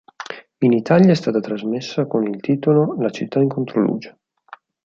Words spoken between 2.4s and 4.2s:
titolo "La città in controluce".